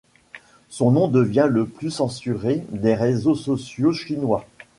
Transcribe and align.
Son 0.69 0.89
nom 0.93 1.07
devient 1.09 1.45
le 1.47 1.67
plus 1.67 1.91
censuré 1.91 2.63
des 2.71 2.95
réseaux 2.95 3.35
sociaux 3.35 3.93
chinois. 3.93 4.47